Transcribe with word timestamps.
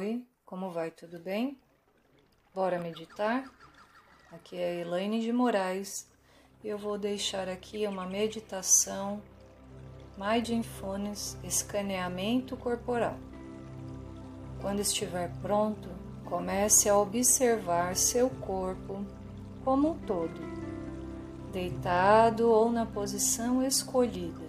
Oi, 0.00 0.24
como 0.46 0.70
vai? 0.70 0.90
Tudo 0.90 1.18
bem? 1.18 1.58
Bora 2.54 2.78
meditar? 2.78 3.44
Aqui 4.32 4.56
é 4.56 4.70
a 4.70 4.74
Elaine 4.76 5.20
de 5.20 5.30
Moraes 5.30 6.08
eu 6.64 6.78
vou 6.78 6.96
deixar 6.96 7.50
aqui 7.50 7.86
uma 7.86 8.06
meditação 8.06 9.20
Mindfulness 10.16 11.36
Escaneamento 11.44 12.56
Corporal. 12.56 13.14
Quando 14.62 14.80
estiver 14.80 15.30
pronto, 15.42 15.90
comece 16.24 16.88
a 16.88 16.96
observar 16.96 17.94
seu 17.94 18.30
corpo 18.30 19.04
como 19.62 19.90
um 19.90 19.98
todo, 19.98 20.40
deitado 21.52 22.48
ou 22.48 22.72
na 22.72 22.86
posição 22.86 23.62
escolhida. 23.62 24.48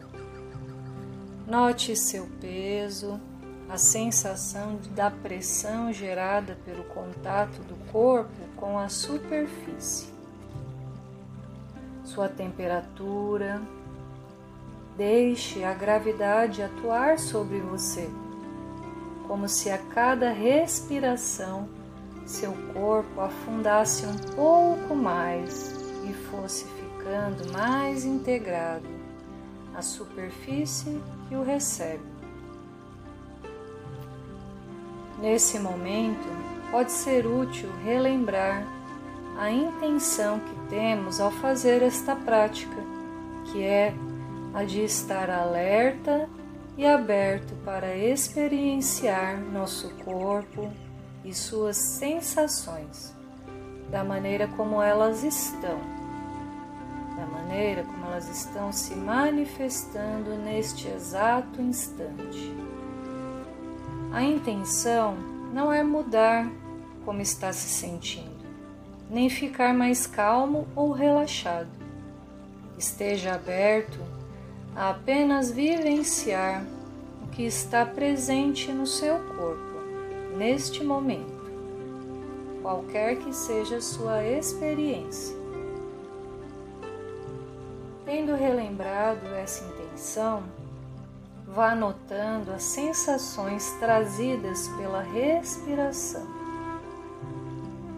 Note 1.45 1.93
seu 1.97 2.25
peso, 2.39 3.19
a 3.71 3.77
sensação 3.77 4.77
da 4.93 5.09
pressão 5.09 5.93
gerada 5.93 6.57
pelo 6.65 6.83
contato 6.83 7.61
do 7.63 7.75
corpo 7.89 8.29
com 8.57 8.77
a 8.77 8.89
superfície, 8.89 10.09
sua 12.03 12.27
temperatura. 12.27 13.61
Deixe 14.97 15.63
a 15.63 15.73
gravidade 15.73 16.61
atuar 16.61 17.17
sobre 17.17 17.61
você, 17.61 18.09
como 19.25 19.47
se 19.47 19.69
a 19.69 19.77
cada 19.77 20.31
respiração 20.31 21.69
seu 22.25 22.51
corpo 22.73 23.21
afundasse 23.21 24.05
um 24.05 24.17
pouco 24.35 24.93
mais 24.93 25.71
e 26.03 26.13
fosse 26.29 26.65
ficando 26.65 27.53
mais 27.53 28.03
integrado 28.03 28.85
à 29.73 29.81
superfície 29.81 31.01
que 31.29 31.35
o 31.35 31.41
recebe. 31.41 32.20
Nesse 35.21 35.59
momento, 35.59 36.27
pode 36.71 36.91
ser 36.91 37.27
útil 37.27 37.69
relembrar 37.85 38.65
a 39.37 39.51
intenção 39.51 40.39
que 40.39 40.69
temos 40.69 41.21
ao 41.21 41.29
fazer 41.29 41.83
esta 41.83 42.15
prática, 42.15 42.75
que 43.45 43.63
é 43.63 43.93
a 44.51 44.63
de 44.63 44.83
estar 44.83 45.29
alerta 45.29 46.27
e 46.75 46.87
aberto 46.87 47.53
para 47.63 47.95
experienciar 47.95 49.39
nosso 49.39 49.89
corpo 50.03 50.71
e 51.23 51.33
suas 51.33 51.77
sensações, 51.77 53.15
da 53.91 54.03
maneira 54.03 54.47
como 54.47 54.81
elas 54.81 55.23
estão, 55.23 55.79
da 57.15 57.25
maneira 57.27 57.83
como 57.83 58.07
elas 58.07 58.27
estão 58.27 58.71
se 58.71 58.95
manifestando 58.95 60.35
neste 60.37 60.87
exato 60.87 61.61
instante. 61.61 62.70
A 64.11 64.21
intenção 64.21 65.15
não 65.53 65.71
é 65.71 65.81
mudar 65.83 66.51
como 67.05 67.21
está 67.21 67.53
se 67.53 67.69
sentindo, 67.69 68.45
nem 69.09 69.29
ficar 69.29 69.73
mais 69.73 70.05
calmo 70.05 70.67
ou 70.75 70.91
relaxado. 70.91 71.69
Esteja 72.77 73.35
aberto 73.35 73.99
a 74.75 74.89
apenas 74.89 75.49
vivenciar 75.49 76.65
o 77.23 77.27
que 77.27 77.43
está 77.43 77.85
presente 77.85 78.69
no 78.73 78.85
seu 78.85 79.17
corpo 79.17 79.79
neste 80.35 80.83
momento, 80.83 81.49
qualquer 82.61 83.15
que 83.15 83.33
seja 83.33 83.77
a 83.77 83.81
sua 83.81 84.25
experiência. 84.25 85.37
Tendo 88.03 88.35
relembrado 88.35 89.25
essa 89.27 89.63
intenção, 89.63 90.43
Vá 91.53 91.75
notando 91.75 92.53
as 92.53 92.63
sensações 92.63 93.71
trazidas 93.77 94.69
pela 94.77 95.01
respiração. 95.01 96.25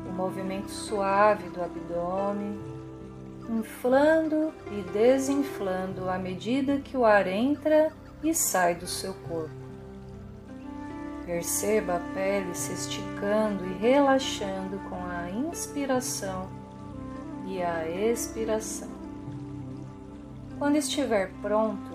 O 0.10 0.12
movimento 0.12 0.72
suave 0.72 1.50
do 1.50 1.62
abdômen, 1.62 2.60
inflando 3.48 4.52
e 4.72 4.82
desinflando 4.92 6.10
à 6.10 6.18
medida 6.18 6.80
que 6.80 6.98
o 6.98 7.06
ar 7.06 7.28
entra 7.28 7.92
e 8.24 8.34
sai 8.34 8.74
do 8.74 8.88
seu 8.88 9.14
corpo. 9.30 9.54
Perceba 11.24 11.98
a 11.98 12.14
pele 12.16 12.56
se 12.56 12.74
esticando 12.74 13.68
e 13.68 13.74
relaxando 13.74 14.80
com 14.90 14.96
a 14.96 15.30
inspiração 15.30 16.50
e 17.46 17.62
a 17.62 17.88
expiração. 17.88 18.90
Quando 20.58 20.76
estiver 20.76 21.32
pronto, 21.40 21.93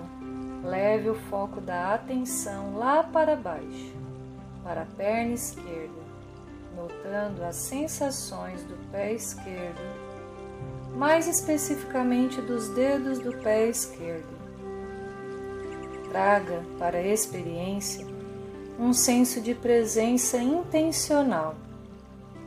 Leve 0.62 1.10
o 1.10 1.14
foco 1.14 1.60
da 1.60 1.94
atenção 1.94 2.76
lá 2.76 3.02
para 3.02 3.36
baixo, 3.36 3.94
para 4.64 4.82
a 4.82 4.86
perna 4.86 5.34
esquerda, 5.34 6.02
notando 6.76 7.44
as 7.44 7.56
sensações 7.56 8.62
do 8.64 8.76
pé 8.90 9.12
esquerdo, 9.12 9.80
mais 10.96 11.28
especificamente 11.28 12.40
dos 12.40 12.68
dedos 12.70 13.18
do 13.20 13.32
pé 13.36 13.68
esquerdo. 13.68 14.36
Traga 16.10 16.64
para 16.78 16.98
a 16.98 17.06
experiência 17.06 18.04
um 18.80 18.92
senso 18.92 19.40
de 19.40 19.54
presença 19.54 20.38
intencional, 20.38 21.54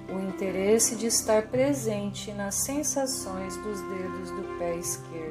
o 0.09 0.19
interesse 0.19 0.95
de 0.95 1.07
estar 1.07 1.43
presente 1.43 2.33
nas 2.33 2.55
sensações 2.55 3.55
dos 3.57 3.79
dedos 3.81 4.31
do 4.31 4.57
pé 4.57 4.75
esquerdo. 4.75 5.30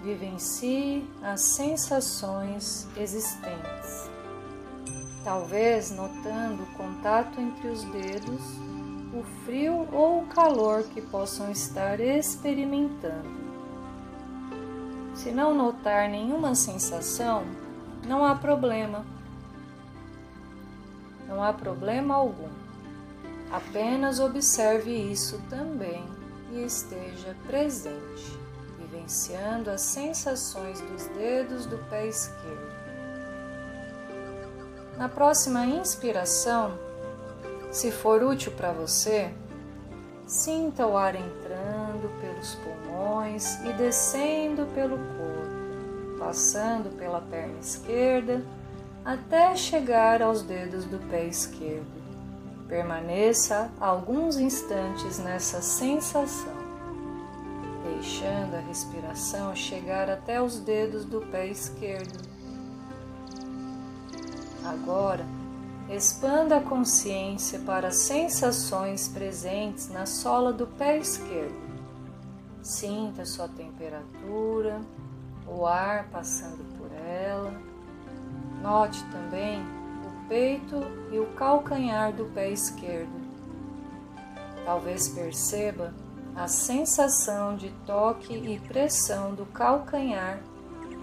Vivencie 0.00 1.08
as 1.22 1.42
sensações 1.42 2.88
existentes. 2.96 4.10
Talvez 5.22 5.90
notando 5.90 6.62
o 6.62 6.74
contato 6.74 7.40
entre 7.40 7.68
os 7.68 7.84
dedos, 7.84 8.40
o 9.12 9.22
frio 9.44 9.86
ou 9.92 10.22
o 10.22 10.26
calor 10.26 10.82
que 10.84 11.02
possam 11.02 11.50
estar 11.50 12.00
experimentando. 12.00 13.40
Se 15.14 15.30
não 15.30 15.54
notar 15.54 16.08
nenhuma 16.08 16.54
sensação, 16.54 17.44
não 18.06 18.24
há 18.24 18.34
problema. 18.34 19.04
Não 21.28 21.42
há 21.42 21.52
problema 21.52 22.14
algum. 22.14 22.48
Apenas 23.52 24.18
observe 24.18 24.90
isso 24.90 25.42
também 25.50 26.04
e 26.52 26.62
esteja 26.62 27.36
presente 27.46 28.39
vivenciando 29.10 29.70
as 29.70 29.80
sensações 29.80 30.80
dos 30.80 31.06
dedos 31.06 31.66
do 31.66 31.76
pé 31.90 32.06
esquerdo. 32.06 32.70
Na 34.96 35.08
próxima 35.08 35.66
inspiração, 35.66 36.78
se 37.72 37.90
for 37.90 38.22
útil 38.22 38.52
para 38.52 38.70
você, 38.70 39.32
sinta 40.26 40.86
o 40.86 40.96
ar 40.96 41.16
entrando 41.16 42.08
pelos 42.20 42.54
pulmões 42.56 43.56
e 43.64 43.72
descendo 43.72 44.66
pelo 44.74 44.96
corpo, 44.96 46.18
passando 46.20 46.96
pela 46.96 47.20
perna 47.20 47.58
esquerda 47.58 48.44
até 49.04 49.56
chegar 49.56 50.22
aos 50.22 50.42
dedos 50.42 50.84
do 50.84 50.98
pé 51.10 51.24
esquerdo. 51.24 52.00
Permaneça 52.68 53.72
alguns 53.80 54.38
instantes 54.38 55.18
nessa 55.18 55.60
sensação 55.60 56.59
deixando 58.00 58.54
a 58.54 58.60
respiração 58.60 59.54
chegar 59.54 60.08
até 60.08 60.40
os 60.40 60.58
dedos 60.58 61.04
do 61.04 61.20
pé 61.20 61.48
esquerdo. 61.48 62.26
Agora, 64.64 65.26
expanda 65.90 66.56
a 66.56 66.62
consciência 66.62 67.58
para 67.58 67.88
as 67.88 67.96
sensações 67.96 69.06
presentes 69.06 69.90
na 69.90 70.06
sola 70.06 70.50
do 70.50 70.66
pé 70.66 70.96
esquerdo. 70.96 71.54
Sinta 72.62 73.26
sua 73.26 73.48
temperatura, 73.48 74.80
o 75.46 75.66
ar 75.66 76.08
passando 76.08 76.64
por 76.78 76.90
ela. 77.06 77.52
Note 78.62 79.04
também 79.10 79.60
o 79.60 80.26
peito 80.26 80.76
e 81.12 81.18
o 81.18 81.26
calcanhar 81.34 82.14
do 82.14 82.24
pé 82.32 82.48
esquerdo. 82.48 83.12
Talvez 84.64 85.08
perceba 85.08 85.92
a 86.36 86.46
sensação 86.48 87.56
de 87.56 87.70
toque 87.86 88.34
e 88.34 88.58
pressão 88.60 89.34
do 89.34 89.44
calcanhar 89.46 90.40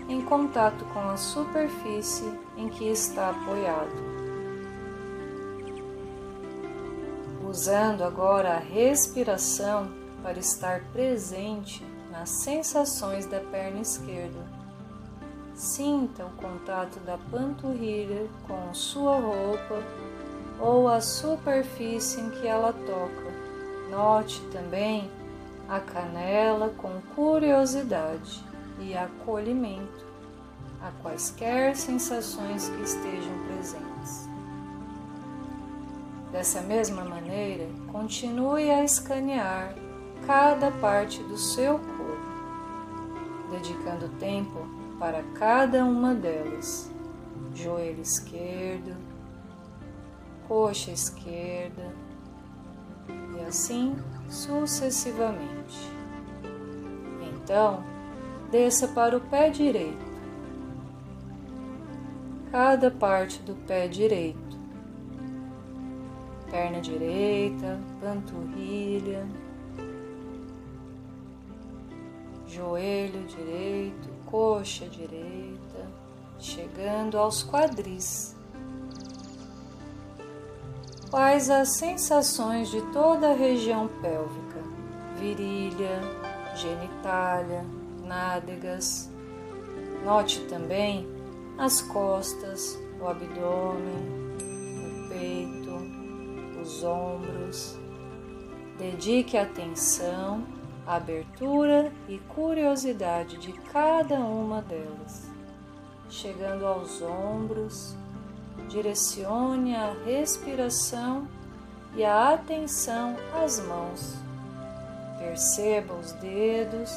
em 0.09 0.21
contato 0.21 0.85
com 0.93 0.99
a 0.99 1.17
superfície 1.17 2.31
em 2.55 2.69
que 2.69 2.85
está 2.85 3.29
apoiado. 3.29 4.17
Usando 7.47 8.03
agora 8.03 8.55
a 8.55 8.59
respiração 8.59 9.91
para 10.21 10.39
estar 10.39 10.81
presente 10.91 11.85
nas 12.11 12.29
sensações 12.29 13.25
da 13.25 13.39
perna 13.39 13.81
esquerda. 13.81 14.39
Sinta 15.53 16.25
o 16.25 16.31
contato 16.31 16.99
da 16.99 17.17
panturrilha 17.17 18.27
com 18.47 18.73
sua 18.73 19.17
roupa 19.17 19.81
ou 20.59 20.87
a 20.87 21.01
superfície 21.01 22.21
em 22.21 22.29
que 22.29 22.47
ela 22.47 22.73
toca. 22.73 23.27
Note 23.89 24.41
também 24.51 25.09
a 25.67 25.79
canela 25.79 26.69
com 26.77 27.01
curiosidade 27.13 28.43
e 28.79 28.95
acolhimento, 28.95 30.05
a 30.81 30.91
quaisquer 31.01 31.75
sensações 31.75 32.69
que 32.69 32.81
estejam 32.83 33.37
presentes. 33.45 34.29
Dessa 36.31 36.61
mesma 36.61 37.03
maneira, 37.03 37.67
continue 37.91 38.69
a 38.69 38.83
escanear 38.83 39.73
cada 40.25 40.71
parte 40.71 41.21
do 41.23 41.37
seu 41.37 41.79
corpo, 41.79 43.51
dedicando 43.51 44.09
tempo 44.19 44.67
para 44.99 45.23
cada 45.35 45.83
uma 45.83 46.13
delas. 46.13 46.91
Joelho 47.53 48.01
esquerdo, 48.01 48.95
coxa 50.47 50.91
esquerda 50.91 51.91
e 53.35 53.41
assim 53.47 53.95
sucessivamente. 54.29 55.91
Então, 57.21 57.83
desça 58.51 58.87
para 58.87 59.17
o 59.17 59.21
pé 59.21 59.49
direito, 59.49 60.05
cada 62.51 62.91
parte 62.91 63.41
do 63.41 63.55
pé 63.65 63.87
direito, 63.87 64.57
perna 66.49 66.79
direita, 66.79 67.79
panturrilha, 68.01 69.27
joelho 72.47 73.25
direito, 73.25 74.09
coxa 74.25 74.87
direita, 74.87 75.89
chegando 76.39 77.17
aos 77.17 77.43
quadris. 77.43 78.36
Quais 81.17 81.49
as 81.49 81.69
sensações 81.69 82.69
de 82.69 82.79
toda 82.93 83.31
a 83.31 83.33
região 83.33 83.87
pélvica, 84.03 84.61
virilha, 85.15 85.99
genitália, 86.53 87.65
nádegas. 88.03 89.09
Note 90.05 90.41
também 90.41 91.07
as 91.57 91.81
costas, 91.81 92.79
o 93.01 93.07
abdômen, 93.07 94.35
o 94.77 95.09
peito, 95.09 96.61
os 96.61 96.83
ombros. 96.83 97.79
Dedique 98.77 99.39
atenção, 99.39 100.43
abertura 100.85 101.91
e 102.07 102.19
curiosidade 102.19 103.37
de 103.39 103.53
cada 103.53 104.19
uma 104.19 104.61
delas. 104.61 105.31
Chegando 106.11 106.67
aos 106.67 107.01
ombros, 107.01 107.97
direcione 108.67 109.75
a 109.75 109.93
respiração 110.05 111.27
e 111.95 112.03
a 112.03 112.33
atenção 112.33 113.15
às 113.43 113.59
mãos. 113.59 114.15
Perceba 115.17 115.93
os 115.93 116.11
dedos, 116.13 116.91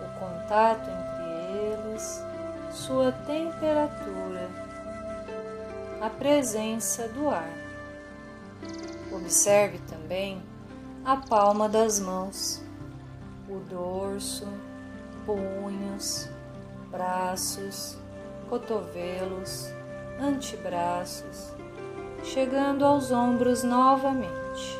o 0.00 0.18
contato 0.18 0.88
entre 0.88 1.94
eles, 1.94 2.22
sua 2.72 3.12
temperatura, 3.12 4.50
a 6.00 6.10
presença 6.10 7.08
do 7.08 7.28
ar. 7.28 7.50
Observe 9.12 9.78
também 9.88 10.42
a 11.04 11.16
palma 11.16 11.68
das 11.68 12.00
mãos, 12.00 12.62
o 13.48 13.58
dorso, 13.68 14.46
punhos, 15.24 16.28
braços, 16.90 17.96
cotovelos, 18.48 19.72
antebraços, 20.18 21.52
chegando 22.24 22.84
aos 22.84 23.10
ombros 23.10 23.62
novamente. 23.62 24.78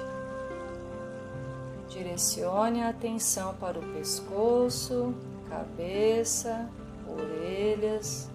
Direcione 1.89 2.83
a 2.83 2.89
atenção 2.89 3.55
para 3.55 3.79
o 3.79 3.93
pescoço, 3.93 5.15
cabeça, 5.49 6.69
orelhas, 7.07 8.31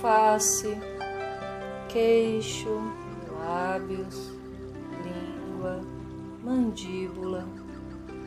face, 0.00 0.76
queixo, 1.88 2.68
lábios, 3.38 4.32
língua, 5.04 5.80
mandíbula, 6.42 7.46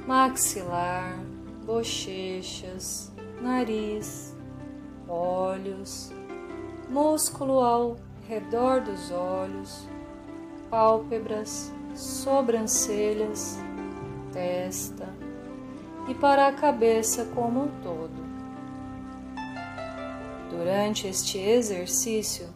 maxilar, 0.08 1.20
bochechas, 1.66 3.12
nariz, 3.42 4.36
olhos, 5.08 6.15
músculo 6.90 7.60
ao 7.60 7.98
redor 8.28 8.82
dos 8.82 9.12
olhos, 9.12 9.88
pálpebras, 10.70 11.72
sobrancelhas, 11.96 13.58
testa 14.32 15.08
e 16.08 16.14
para 16.14 16.48
a 16.48 16.54
cabeça 16.54 17.26
como 17.34 17.64
um 17.64 17.68
todo. 17.82 18.26
Durante 20.50 21.08
este 21.08 21.38
exercício, 21.40 22.48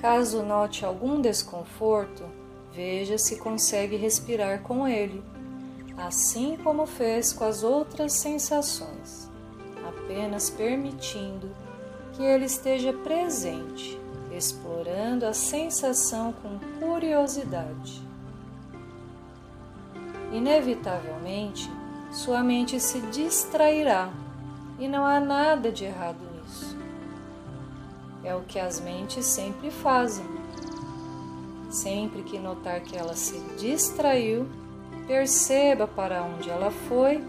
caso 0.00 0.42
note 0.42 0.84
algum 0.84 1.20
desconforto, 1.20 2.24
veja 2.72 3.16
se 3.16 3.36
consegue 3.36 3.96
respirar 3.96 4.62
com 4.62 4.86
ele, 4.86 5.22
assim 5.96 6.56
como 6.62 6.86
fez 6.86 7.32
com 7.32 7.44
as 7.44 7.62
outras 7.62 8.12
sensações, 8.12 9.30
apenas 9.86 10.50
permitindo 10.50 11.48
que 12.14 12.22
ele 12.22 12.44
esteja 12.44 12.92
presente, 12.92 14.00
explorando 14.30 15.26
a 15.26 15.32
sensação 15.32 16.32
com 16.32 16.58
curiosidade. 16.78 18.02
Inevitavelmente, 20.32 21.70
sua 22.12 22.42
mente 22.42 22.78
se 22.78 23.00
distrairá 23.02 24.10
e 24.78 24.86
não 24.86 25.04
há 25.04 25.18
nada 25.18 25.70
de 25.70 25.84
errado 25.84 26.18
nisso. 26.34 26.76
É 28.22 28.34
o 28.34 28.42
que 28.42 28.58
as 28.58 28.80
mentes 28.80 29.26
sempre 29.26 29.70
fazem. 29.70 30.26
Sempre 31.70 32.22
que 32.22 32.38
notar 32.38 32.80
que 32.80 32.96
ela 32.96 33.14
se 33.14 33.38
distraiu, 33.58 34.46
perceba 35.06 35.86
para 35.86 36.22
onde 36.22 36.48
ela 36.48 36.70
foi 36.70 37.22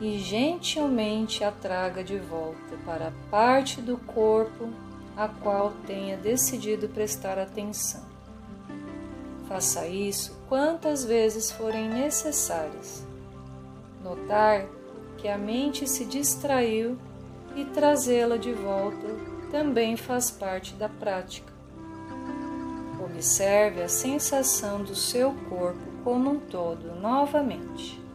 e 0.00 0.18
gentilmente 0.18 1.42
a 1.42 1.50
traga 1.50 2.04
de 2.04 2.18
volta 2.18 2.76
para 2.84 3.08
a 3.08 3.30
parte 3.30 3.80
do 3.80 3.96
corpo 3.96 4.68
a 5.16 5.28
qual 5.28 5.72
tenha 5.86 6.16
decidido 6.16 6.88
prestar 6.88 7.38
atenção. 7.38 8.04
Faça 9.48 9.86
isso 9.86 10.38
quantas 10.48 11.04
vezes 11.04 11.50
forem 11.50 11.88
necessárias. 11.88 13.06
Notar 14.02 14.66
que 15.16 15.28
a 15.28 15.38
mente 15.38 15.88
se 15.88 16.04
distraiu 16.04 16.98
e 17.54 17.64
trazê-la 17.64 18.36
de 18.36 18.52
volta 18.52 19.06
também 19.50 19.96
faz 19.96 20.30
parte 20.30 20.74
da 20.74 20.88
prática. 20.88 21.52
Observe 23.02 23.82
a 23.82 23.88
sensação 23.88 24.82
do 24.82 24.94
seu 24.94 25.32
corpo 25.48 25.80
como 26.04 26.32
um 26.32 26.38
todo 26.38 26.94
novamente 27.00 28.05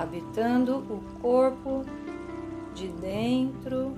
habitando 0.00 0.78
o 0.78 1.20
corpo 1.20 1.84
de 2.74 2.88
dentro, 2.88 3.94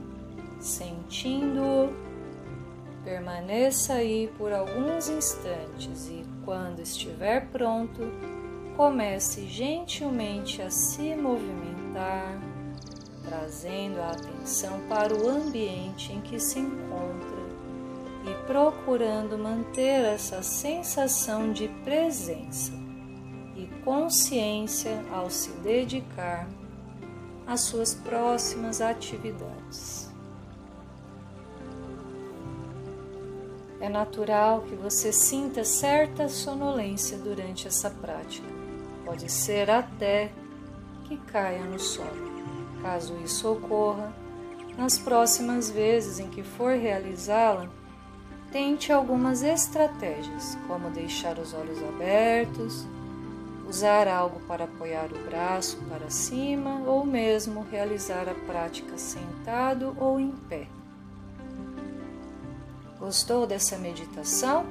sentindo-o. 0.59 1.93
Permaneça 3.05 3.95
aí 3.95 4.29
por 4.37 4.53
alguns 4.53 5.09
instantes 5.09 6.09
e, 6.09 6.25
quando 6.45 6.81
estiver 6.81 7.49
pronto, 7.51 8.01
comece 8.77 9.47
gentilmente 9.47 10.61
a 10.61 10.71
se 10.71 11.15
movimentar, 11.15 12.37
trazendo 13.25 14.01
a 14.01 14.11
atenção 14.11 14.81
para 14.89 15.15
o 15.15 15.29
ambiente 15.29 16.13
em 16.13 16.21
que 16.21 16.39
se 16.41 16.59
encontra 16.59 17.43
e 18.25 18.47
procurando 18.47 19.39
manter 19.39 20.05
essa 20.05 20.43
sensação 20.43 21.53
de 21.53 21.69
presença 21.85 22.82
consciência 23.85 25.03
ao 25.11 25.31
se 25.31 25.51
dedicar 25.61 26.49
às 27.47 27.61
suas 27.61 27.95
próximas 27.95 28.81
atividades. 28.81 30.11
É 33.81 33.89
natural 33.89 34.61
que 34.63 34.77
você 34.77 35.13
sinta 35.13 35.65
certa 35.65 36.29
sonolência 36.29 37.19
durante 37.19 37.67
essa 37.67 37.91
prática. 37.91 38.47
Pode 39.05 39.31
ser 39.31 39.69
até 39.69 40.31
que 41.05 41.17
caia 41.17 41.65
no 41.65 41.81
sono. 41.81 42.31
Caso 42.81 43.17
isso 43.25 43.51
ocorra, 43.51 44.15
nas 44.77 44.99
próximas 44.99 45.69
vezes 45.69 46.21
em 46.21 46.29
que 46.29 46.43
for 46.43 46.77
realizá-la, 46.77 47.69
tente 48.53 48.93
algumas 48.93 49.43
estratégias, 49.43 50.57
como 50.69 50.91
deixar 50.91 51.39
os 51.39 51.53
olhos 51.53 51.83
abertos, 51.83 52.87
usar 53.73 54.07
algo 54.07 54.39
para 54.41 54.65
apoiar 54.65 55.07
o 55.11 55.31
braço 55.31 55.79
para 55.89 56.11
cima 56.11 56.83
ou 56.87 57.07
mesmo 57.07 57.67
realizar 57.71 58.29
a 58.29 58.35
prática 58.47 58.99
sentado 58.99 59.97
ou 59.99 60.21
em 60.21 60.31
pé. 60.31 60.69
Gostou 63.01 63.47
dessa 63.47 63.79
meditação? 63.79 64.67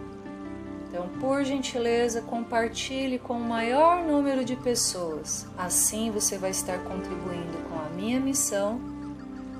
Então, 0.88 1.10
por 1.20 1.43
gentileza, 1.43 2.22
compartilhe 2.22 3.17
com 3.17 3.34
o 3.34 3.43
maior 3.43 4.03
número 4.03 4.46
de 4.46 4.55
pessoas. 4.55 5.48
Assim 5.58 6.12
você 6.12 6.38
vai 6.38 6.51
estar 6.51 6.77
contribuindo 6.84 7.58
com 7.70 7.79
a 7.79 7.89
minha 7.89 8.20
missão 8.20 8.79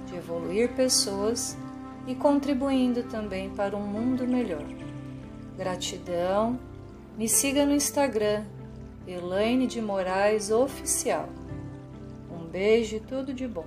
de 0.06 0.18
evoluir 0.18 0.72
pessoas 0.76 1.58
e 2.06 2.14
contribuindo 2.14 3.02
também 3.04 3.50
para 3.50 3.76
um 3.76 3.88
mundo 3.88 4.28
melhor. 4.28 4.68
Gratidão. 5.58 6.60
Me 7.18 7.28
siga 7.28 7.66
no 7.66 7.74
Instagram, 7.74 8.46
Elaine 9.08 9.66
de 9.66 9.82
Moraes 9.82 10.52
Oficial. 10.52 11.28
Um 12.32 12.46
beijo 12.46 12.98
e 12.98 13.00
tudo 13.00 13.34
de 13.34 13.48
bom. 13.48 13.66